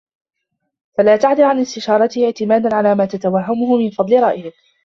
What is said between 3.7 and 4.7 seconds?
مِنْ فَضْلِ رَأْيِك